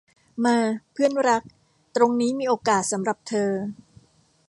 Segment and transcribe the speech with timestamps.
[0.45, 0.57] มา
[0.91, 1.43] เพื่อนรัก
[1.95, 3.51] ตรงนี้มีโอกาสสำหรับเธอ